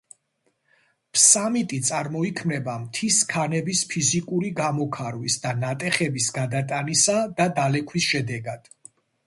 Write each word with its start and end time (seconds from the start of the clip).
ფსამიტი 1.17 1.77
წარმოიქმნება 1.89 2.75
მთის 2.85 3.19
ქანების 3.35 3.83
ფიზიკური 3.93 4.51
გამოქარვის 4.61 5.37
და 5.47 5.55
ნატეხების 5.61 6.33
გადატანისა 6.41 7.19
და 7.39 7.51
დალექვის 7.63 8.11
შედეგად. 8.13 8.77